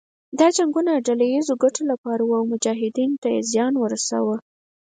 [0.39, 4.35] دا جنګونه د ډله ييزو ګټو لپاره وو او مجاهدینو ته يې زیان ورساوه.